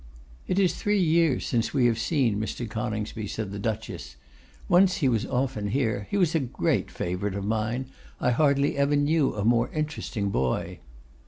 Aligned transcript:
'It 0.47 0.57
is 0.57 0.73
three 0.73 0.97
years 0.99 1.45
since 1.45 1.75
we 1.75 1.85
have 1.85 1.99
seen 1.99 2.39
Mr. 2.39 2.67
Coningsby,' 2.67 3.27
said 3.27 3.51
the 3.51 3.59
Duchess. 3.59 4.15
'Once 4.67 4.95
he 4.97 5.07
was 5.07 5.27
often 5.27 5.67
here. 5.67 6.07
He 6.09 6.17
was 6.17 6.33
a 6.33 6.39
great 6.39 6.89
favourite 6.89 7.35
of 7.35 7.45
mine. 7.45 7.85
I 8.19 8.31
hardly 8.31 8.75
ever 8.77 8.95
knew 8.95 9.35
a 9.35 9.45
more 9.45 9.69
interesting 9.73 10.31
boy. 10.31 10.79